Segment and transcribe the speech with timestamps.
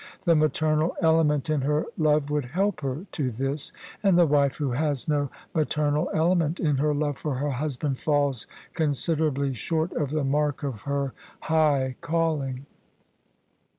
[0.25, 4.71] The maternal element in her love would help her to this: and the wife who
[4.71, 10.09] has no mater nal element in her love for her husband falls considerably short of
[10.09, 12.65] the mark of her high calling.